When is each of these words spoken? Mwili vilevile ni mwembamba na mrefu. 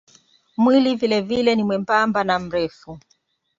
Mwili 0.57 0.95
vilevile 0.95 1.55
ni 1.55 1.63
mwembamba 1.63 2.23
na 2.23 2.39
mrefu. 2.39 2.99